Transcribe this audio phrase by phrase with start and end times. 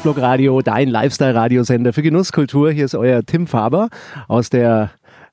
[0.00, 2.70] Kochblock Radio, dein Lifestyle-Radiosender für Genusskultur.
[2.70, 3.90] Hier ist euer Tim Faber
[4.28, 4.92] aus der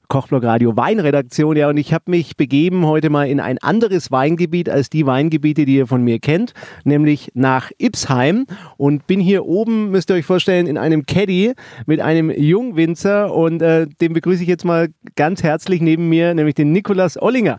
[0.09, 1.55] Kochblock Radio Weinredaktion.
[1.55, 5.63] Ja, und ich habe mich begeben heute mal in ein anderes Weingebiet als die Weingebiete,
[5.63, 8.45] die ihr von mir kennt, nämlich nach Ipsheim
[8.75, 11.53] und bin hier oben, müsst ihr euch vorstellen, in einem Caddy
[11.85, 16.55] mit einem Jungwinzer und äh, den begrüße ich jetzt mal ganz herzlich neben mir, nämlich
[16.55, 17.57] den Nikolas Ollinger.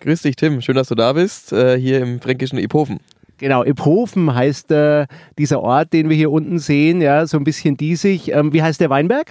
[0.00, 0.60] Grüß dich, Tim.
[0.60, 2.98] Schön, dass du da bist, äh, hier im fränkischen Iphofen.
[3.38, 5.06] Genau, Iphofen heißt äh,
[5.38, 8.32] dieser Ort, den wir hier unten sehen, ja, so ein bisschen diesig.
[8.32, 9.28] Ähm, wie heißt der Weinberg?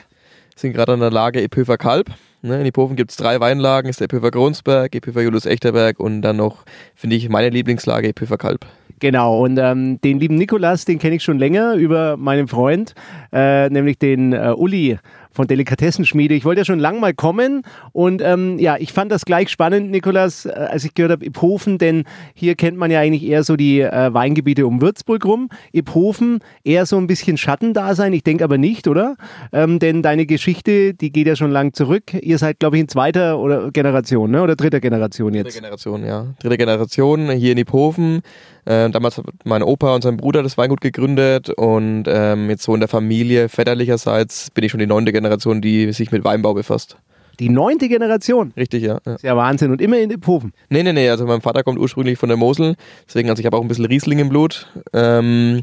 [0.54, 2.10] Wir sind gerade an der Lage Iphofer Kalb.
[2.42, 6.22] Ne, in Iphofen gibt es drei Weinlagen, ist der Iphofer Gronsberg, Iphofer Julius Echterberg und
[6.22, 6.64] dann noch,
[6.96, 8.66] finde ich, meine Lieblingslage Iphofer Kalb.
[9.00, 12.96] Genau, und ähm, den lieben Nikolas, den kenne ich schon länger über meinen Freund,
[13.32, 14.98] äh, nämlich den äh, Uli
[15.38, 16.34] von Delikatessenschmiede.
[16.34, 17.62] Ich wollte ja schon lang mal kommen
[17.94, 21.78] und ähm, ja, ich fand das gleich spannend, Nikolas, äh, als ich gehört habe, Iphofen,
[21.78, 22.03] denn
[22.34, 25.50] hier kennt man ja eigentlich eher so die äh, Weingebiete um Würzburg rum.
[25.72, 29.16] Iphofen eher so ein bisschen Schattendasein, ich denke aber nicht, oder?
[29.53, 32.14] Ähm, denn deine Geschichte, die geht ja schon lang zurück.
[32.14, 34.42] Ihr seid, glaube ich, in zweiter oder Generation, ne?
[34.42, 35.45] oder dritter Generation jetzt?
[35.45, 36.25] Dritte Generation, ja.
[36.40, 38.23] Dritte Generation hier in Iphofen.
[38.66, 42.73] Äh, damals hat mein Opa und sein Bruder das Weingut gegründet und ähm, jetzt so
[42.73, 45.27] in der Familie väterlicherseits bin ich schon die neunte Generation,
[45.61, 46.97] die sich mit Weinbau befasst.
[47.39, 48.52] Die neunte Generation?
[48.58, 49.00] Richtig, ja.
[49.06, 49.16] ja.
[49.16, 49.72] Ist ja Wahnsinn.
[49.72, 50.53] Und immer in Iphofen?
[50.69, 51.09] Nee, nee, nee.
[51.09, 52.75] Also mein Vater kommt ursprünglich von der Mosel.
[53.08, 54.67] Deswegen, also ich habe auch ein bisschen Riesling im Blut.
[54.94, 55.61] Ähm,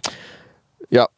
[0.91, 1.09] ja,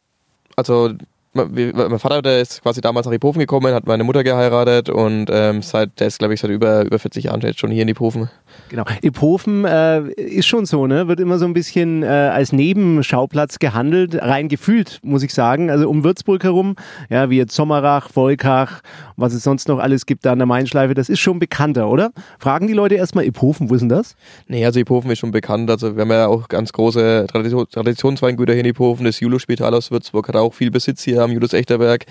[0.55, 0.93] also
[1.37, 5.61] mein Vater, der ist quasi damals nach Iphofen gekommen, hat meine Mutter geheiratet und ähm,
[5.61, 8.29] seit, der ist, glaube ich, seit über, über 40 Jahren jetzt schon hier in Iphofen.
[8.69, 8.83] Genau.
[9.01, 11.07] Iphofen äh, ist schon so, ne?
[11.07, 15.69] Wird immer so ein bisschen äh, als Nebenschauplatz gehandelt, rein gefühlt, muss ich sagen.
[15.69, 16.75] Also um Würzburg herum,
[17.09, 18.81] ja, wie jetzt Sommerach, Volkach,
[19.15, 22.11] was es sonst noch alles gibt da an der Mainschleife, das ist schon bekannter, oder?
[22.39, 24.15] Fragen die Leute erstmal Iphofen, wo ist denn das?
[24.47, 25.69] Nee, also Iphofen ist schon bekannt.
[25.69, 29.05] Also wir haben ja auch ganz große Tradition, Traditionsweingüter hier in Iphofen.
[29.05, 32.05] Das Julo-Spital aus Würzburg hat auch viel Besitz hier am Julius Echterberg.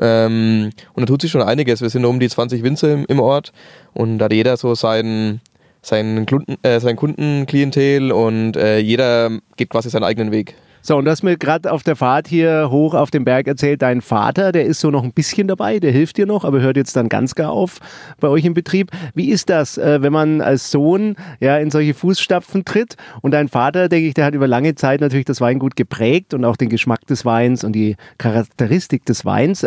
[0.00, 1.82] Ähm, und da tut sich schon einiges.
[1.82, 3.52] Wir sind um die 20 Winzer im, im Ort
[3.92, 5.40] und da hat jeder so seinen
[5.82, 10.54] sein, Kunden, äh, sein Kundenklientel und äh, jeder geht quasi seinen eigenen Weg.
[10.84, 13.82] So, und du hast mir gerade auf der Fahrt hier hoch auf den Berg erzählt,
[13.82, 16.76] dein Vater, der ist so noch ein bisschen dabei, der hilft dir noch, aber hört
[16.76, 17.78] jetzt dann ganz gar auf
[18.18, 18.90] bei euch im Betrieb.
[19.14, 22.96] Wie ist das, äh, wenn man als Sohn ja in solche Fußstapfen tritt?
[23.20, 26.44] Und dein Vater, denke ich, der hat über lange Zeit natürlich das Weingut geprägt und
[26.44, 29.64] auch den Geschmack des Weins und die Charakteristik des Weins.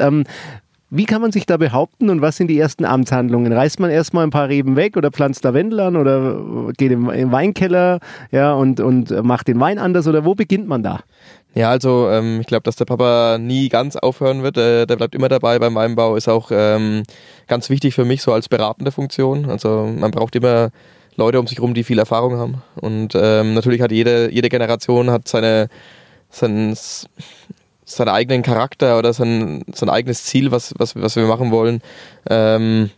[0.96, 3.52] Wie kann man sich da behaupten und was sind die ersten Amtshandlungen?
[3.52, 7.34] Reißt man erstmal ein paar Reben weg oder pflanzt Lavendel an oder geht im, im
[7.34, 8.00] Weinkeller
[8.32, 11.02] ja, und, und macht den Wein anders oder wo beginnt man da?
[11.54, 14.58] Ja, also ähm, ich glaube, dass der Papa nie ganz aufhören wird.
[14.58, 16.16] Äh, der bleibt immer dabei beim Weinbau.
[16.16, 17.04] Ist auch ähm,
[17.48, 19.50] ganz wichtig für mich so als beratende Funktion.
[19.50, 20.70] Also man braucht immer
[21.18, 22.62] Leute um sich herum, die viel Erfahrung haben.
[22.76, 25.68] Und ähm, natürlich hat jede, jede Generation hat seine,
[26.30, 26.76] sein,
[27.86, 31.82] seinen eigenen Charakter oder sein, sein eigenes Ziel, was, was, was wir machen wollen.
[32.30, 32.90] Ähm,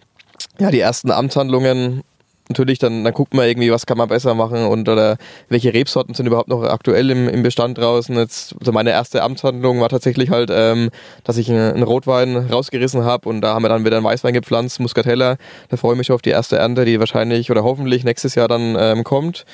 [0.59, 2.03] ja, die ersten Amtshandlungen,
[2.49, 5.17] natürlich, dann, dann guckt man irgendwie, was kann man besser machen und oder
[5.49, 8.15] welche Rebsorten sind überhaupt noch aktuell im, im Bestand draußen.
[8.15, 10.89] Jetzt, also meine erste Amtshandlung war tatsächlich halt, ähm,
[11.23, 14.79] dass ich einen, Rotwein rausgerissen habe und da haben wir dann wieder einen Weißwein gepflanzt,
[14.79, 15.37] Muscatella.
[15.69, 18.75] Da freue ich mich auf die erste Ernte, die wahrscheinlich oder hoffentlich nächstes Jahr dann
[18.79, 19.45] ähm, kommt.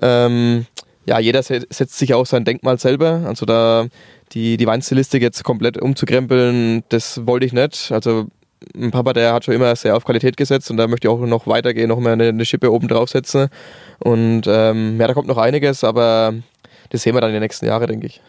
[0.00, 0.66] Ähm,
[1.04, 3.22] ja, jeder setzt sich auch sein Denkmal selber.
[3.26, 3.86] Also da
[4.32, 7.90] die, die Weinstilistik jetzt komplett umzukrempeln, das wollte ich nicht.
[7.92, 8.26] Also
[8.74, 11.18] ein Papa, der hat schon immer sehr auf Qualität gesetzt und da möchte ich auch
[11.20, 13.48] noch weitergehen, noch mehr eine, eine Schippe oben draufsetzen.
[13.98, 16.34] Und ähm, ja, da kommt noch einiges, aber
[16.90, 18.20] das sehen wir dann in den nächsten Jahren, denke ich.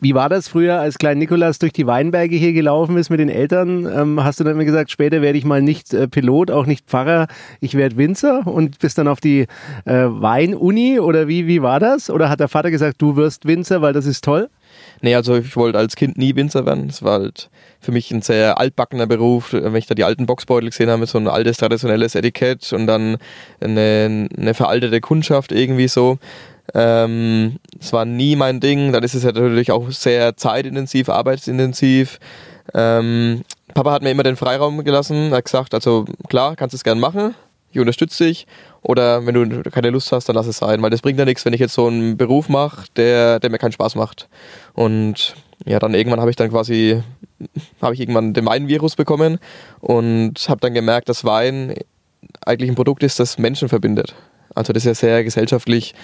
[0.00, 3.28] Wie war das früher, als klein Nikolas durch die Weinberge hier gelaufen ist mit den
[3.28, 3.86] Eltern?
[3.86, 6.86] Ähm, hast du dann immer gesagt, später werde ich mal nicht äh, Pilot, auch nicht
[6.86, 7.26] Pfarrer,
[7.60, 9.46] ich werde Winzer und bist dann auf die
[9.86, 12.10] äh, Weinuni oder wie, wie war das?
[12.10, 14.50] Oder hat der Vater gesagt, du wirst Winzer, weil das ist toll?
[15.00, 16.88] Nee, also ich wollte als Kind nie Winzer werden.
[16.88, 17.50] Es war halt
[17.80, 19.52] für mich ein sehr altbackener Beruf.
[19.52, 23.18] Wenn ich da die alten Boxbeutel gesehen habe, so ein altes traditionelles Etikett und dann
[23.60, 26.18] eine, eine veraltete Kundschaft irgendwie so.
[26.72, 28.92] Ähm, es war nie mein Ding.
[28.92, 32.18] Dann ist es ja natürlich auch sehr zeitintensiv, arbeitsintensiv.
[32.72, 33.42] Ähm,
[33.74, 37.34] Papa hat mir immer den Freiraum gelassen, hat gesagt, also klar, kannst es gern machen,
[37.72, 38.46] ich unterstütze dich.
[38.82, 40.80] Oder wenn du keine Lust hast, dann lass es sein.
[40.82, 43.58] Weil das bringt ja nichts, wenn ich jetzt so einen Beruf mache, der, der mir
[43.58, 44.28] keinen Spaß macht.
[44.74, 45.34] Und
[45.64, 47.02] ja, dann irgendwann habe ich dann quasi,
[47.80, 49.38] habe ich irgendwann den Weinvirus bekommen
[49.80, 51.74] und habe dann gemerkt, dass Wein
[52.44, 54.14] eigentlich ein Produkt ist, das Menschen verbindet.
[54.54, 55.94] Also das ist ja sehr gesellschaftlich.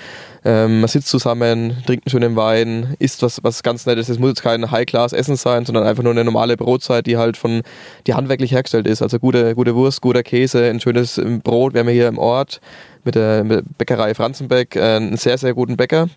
[0.45, 4.09] Ähm, man sitzt zusammen, trinkt einen schönen Wein, isst was, was ganz Nettes.
[4.09, 7.63] Es muss jetzt kein High-Class-Essen sein, sondern einfach nur eine normale Brotzeit, die halt von,
[8.07, 9.03] die handwerklich hergestellt ist.
[9.03, 11.75] Also gute, gute Wurst, guter Käse, ein schönes ähm, Brot.
[11.75, 12.61] Wir haben hier im Ort
[13.05, 13.45] mit der,
[13.79, 16.09] Bäckerei Franzenbeck äh, einen sehr, sehr guten Bäcker.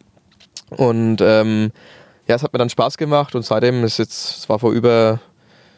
[0.71, 1.71] Und ähm,
[2.27, 5.19] ja, es hat mir dann Spaß gemacht und seitdem ist jetzt, es war vor über,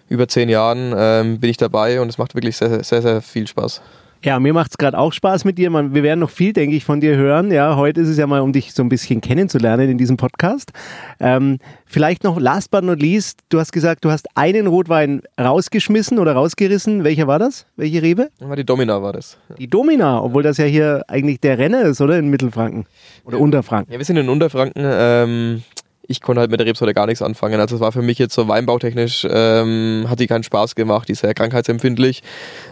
[0.07, 3.47] über zehn Jahren, ähm, bin ich dabei und es macht wirklich sehr, sehr, sehr viel
[3.47, 3.81] Spaß.
[4.23, 5.69] Ja, mir macht es gerade auch Spaß mit dir.
[5.69, 7.51] Man, wir werden noch viel, denke ich, von dir hören.
[7.51, 10.71] Ja, heute ist es ja mal, um dich so ein bisschen kennenzulernen in diesem Podcast.
[11.19, 16.17] Ähm, vielleicht noch last but not least, du hast gesagt, du hast einen Rotwein rausgeschmissen
[16.17, 17.03] oder rausgerissen.
[17.03, 17.67] Welcher war das?
[17.75, 18.29] Welche Rebe?
[18.57, 19.37] Die Domina war das.
[19.49, 19.55] Ja.
[19.55, 22.17] Die Domina, obwohl das ja hier eigentlich der Renner ist, oder?
[22.17, 22.85] In Mittelfranken
[23.25, 23.93] oder Unterfranken.
[23.93, 24.83] Ja, wir sind in Unterfranken.
[24.83, 25.63] Ähm,
[26.07, 27.59] ich konnte halt mit der Rebsorte gar nichts anfangen.
[27.59, 31.13] Also es war für mich jetzt so weinbautechnisch, ähm, hat die keinen Spaß gemacht, die
[31.13, 32.23] ist sehr krankheitsempfindlich.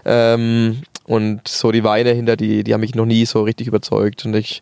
[0.05, 4.25] Ähm, und so die Weine hinter, die, die haben mich noch nie so richtig überzeugt.
[4.25, 4.61] Und ich,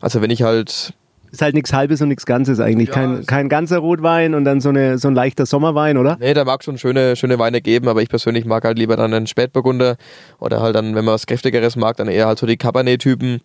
[0.00, 0.94] also wenn ich halt
[1.32, 2.88] ist halt nichts Halbes und nichts Ganzes eigentlich.
[2.88, 6.16] Ja, kein, kein ganzer Rotwein und dann so, eine, so ein leichter Sommerwein, oder?
[6.18, 9.14] Nee, da mag schon schöne, schöne Weine geben, aber ich persönlich mag halt lieber dann
[9.14, 9.96] einen Spätburgunder
[10.40, 13.40] oder halt dann, wenn man was Kräftigeres mag, dann eher halt so die Cabernet-Typen.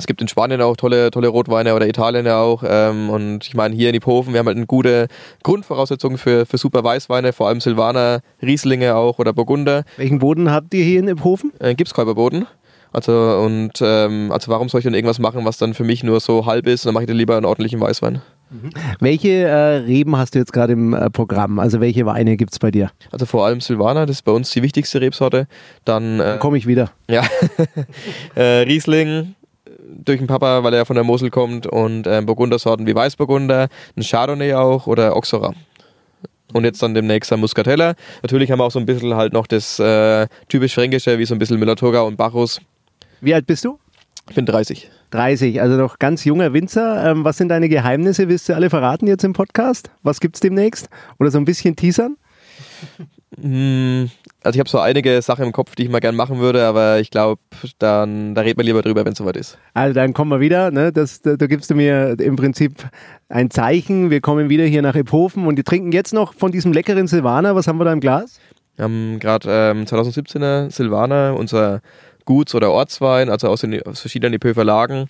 [0.00, 2.64] Es gibt in Spanien auch tolle, tolle Rotweine oder Italien ja auch.
[2.66, 5.08] Ähm, und ich meine, hier in Iphofen, wir haben halt eine gute
[5.42, 9.84] Grundvoraussetzung für, für super Weißweine, vor allem Silvaner, Rieslinge auch oder Burgunder.
[9.98, 11.52] Welchen Boden habt ihr hier in Iphofen?
[11.58, 12.46] Äh, Gipskäuberboden.
[12.92, 13.12] Also,
[13.44, 16.46] und, ähm, also warum soll ich dann irgendwas machen, was dann für mich nur so
[16.46, 16.86] halb ist?
[16.86, 18.22] Dann mache ich dann lieber einen ordentlichen Weißwein.
[18.50, 18.70] Mhm.
[18.98, 21.60] Welche äh, Reben hast du jetzt gerade im äh, Programm?
[21.60, 22.90] Also welche Weine gibt es bei dir?
[23.12, 25.46] Also vor allem Silvaner, das ist bei uns die wichtigste Rebsorte.
[25.84, 26.90] Dann, äh, dann komme ich wieder.
[27.08, 27.22] Ja.
[28.34, 29.34] Äh, Riesling,
[30.04, 34.02] durch den Papa, weil er von der Mosel kommt und äh, Burgundersorten wie Weißburgunder, ein
[34.02, 35.54] Chardonnay auch oder Oxora.
[36.52, 37.94] Und jetzt dann demnächst ein Muscatella.
[38.22, 41.34] Natürlich haben wir auch so ein bisschen halt noch das äh, typisch Fränkische, wie so
[41.34, 42.60] ein bisschen Müller-Thurgau und Bacchus.
[43.20, 43.78] Wie alt bist du?
[44.28, 44.90] Ich bin 30.
[45.10, 47.10] 30, also noch ganz junger Winzer.
[47.10, 48.28] Ähm, was sind deine Geheimnisse?
[48.28, 49.90] Willst du alle verraten jetzt im Podcast?
[50.02, 50.88] Was gibt es demnächst?
[51.18, 52.16] Oder so ein bisschen teasern?
[53.38, 54.10] Hm,
[54.42, 56.98] also ich habe so einige Sachen im Kopf, die ich mal gerne machen würde, aber
[56.98, 57.40] ich glaube,
[57.78, 59.56] dann da reden wir lieber drüber, wenn es soweit ist.
[59.72, 60.92] Also dann kommen wir wieder, ne?
[60.92, 62.72] das, da, da, gibst du mir im Prinzip
[63.28, 64.10] ein Zeichen.
[64.10, 67.54] Wir kommen wieder hier nach Ephofen und die trinken jetzt noch von diesem leckeren Silvaner.
[67.54, 68.40] Was haben wir da im Glas?
[68.76, 71.82] Wir haben gerade ähm, 2017er Silvaner, unser
[72.24, 75.08] Guts- oder Ortswein, also aus den aus verschiedenen Epöfer Lagen.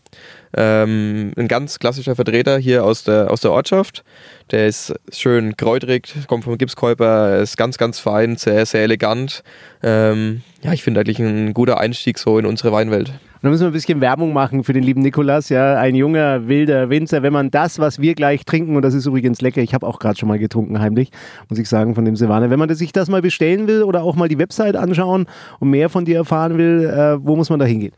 [0.57, 4.05] Ähm, ein ganz klassischer Vertreter hier aus der, aus der Ortschaft.
[4.51, 9.43] Der ist schön kräutrig, kommt vom Gipskäuper, ist ganz, ganz fein, sehr, sehr elegant.
[9.83, 13.13] Ähm, ja, ich finde eigentlich ein guter Einstieg so in unsere Weinwelt.
[13.41, 16.47] Und da müssen wir ein bisschen Werbung machen für den lieben Nikolas, ja, ein junger,
[16.47, 17.23] wilder Winzer.
[17.23, 19.99] Wenn man das, was wir gleich trinken, und das ist übrigens lecker, ich habe auch
[19.99, 21.11] gerade schon mal getrunken, heimlich,
[21.49, 22.51] muss ich sagen, von dem Silvaner.
[22.51, 25.25] Wenn man sich das mal bestellen will oder auch mal die Website anschauen
[25.59, 27.93] und mehr von dir erfahren will, äh, wo muss man da hingehen?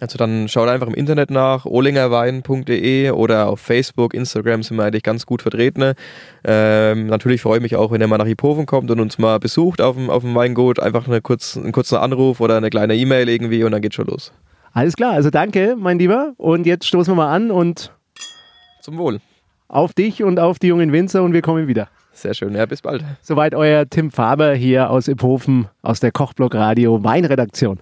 [0.00, 5.02] Also dann schaut einfach im Internet nach, ohlingerwein.de oder auf Facebook, Instagram sind wir eigentlich
[5.02, 5.92] ganz gut vertreten.
[6.42, 9.38] Ähm, natürlich freue ich mich auch, wenn ihr mal nach Hipoven kommt und uns mal
[9.40, 10.80] besucht auf dem, auf dem Weingut.
[10.80, 14.06] Einfach eine kurz, einen kurzen Anruf oder eine kleine E-Mail irgendwie und dann geht schon
[14.06, 14.32] los.
[14.76, 16.34] Alles klar, also danke, mein Lieber.
[16.36, 17.92] Und jetzt stoßen wir mal an und
[18.82, 19.20] zum Wohl.
[19.68, 21.88] Auf dich und auf die jungen Winzer und wir kommen wieder.
[22.12, 23.02] Sehr schön, ja, bis bald.
[23.22, 27.78] Soweit euer Tim Faber hier aus Iphofen aus der Kochblock Radio Weinredaktion.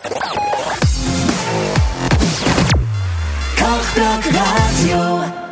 [3.56, 5.43] Kochblock Radio.